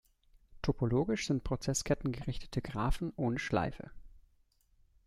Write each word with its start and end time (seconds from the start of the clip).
Topologisch 0.63 1.27
sind 1.27 1.43
Prozessketten 1.43 2.11
gerichtete 2.11 2.59
Graphen 2.63 3.13
ohne 3.17 3.37
Schleife. 3.37 3.91